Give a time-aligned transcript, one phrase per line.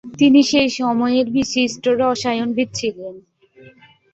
[0.19, 3.15] তিনি সে সময়ের বিশিষ্ট রসায়নবিদ ছিলেন।